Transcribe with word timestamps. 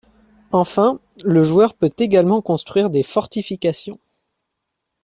Enfin, 0.51 0.99
le 1.23 1.43
joueur 1.43 1.75
peut 1.75 1.91
également 1.99 2.41
construire 2.41 2.89
des 2.89 3.03
fortifications. 3.03 3.99